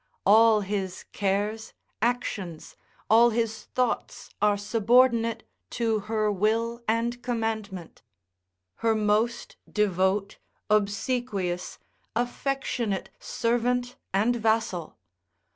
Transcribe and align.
All 0.25 0.61
his 0.61 1.03
cares, 1.11 1.73
actions, 2.01 2.75
all 3.07 3.29
his 3.29 3.65
thoughts, 3.65 4.31
are 4.41 4.57
subordinate 4.57 5.43
to 5.77 5.99
her 6.09 6.31
will 6.31 6.81
and 6.87 7.21
commandment: 7.21 8.01
her 8.77 8.95
most 8.95 9.57
devote, 9.71 10.39
obsequious, 10.71 11.77
affectionate 12.15 13.11
servant 13.19 13.95
and 14.11 14.35
vassal. 14.37 14.97